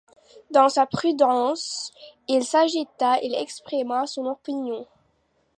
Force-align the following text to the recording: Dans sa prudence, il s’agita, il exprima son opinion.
Dans 0.49 0.67
sa 0.67 0.87
prudence, 0.87 1.91
il 2.27 2.43
s’agita, 2.43 3.19
il 3.21 3.35
exprima 3.35 4.07
son 4.07 4.25
opinion. 4.25 4.87